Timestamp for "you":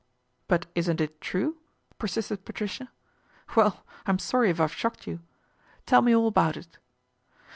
5.05-5.19